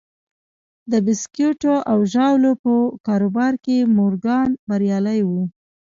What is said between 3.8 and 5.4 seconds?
مورګان بریالی و